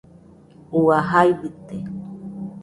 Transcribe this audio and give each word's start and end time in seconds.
Ua, 0.79 0.97
jai 1.09 1.31
bite 1.39 1.77